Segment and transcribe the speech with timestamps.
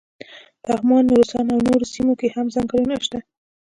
[0.69, 3.25] لغمان، نورستان او نورو سیمو کې هم څنګلونه شته دي.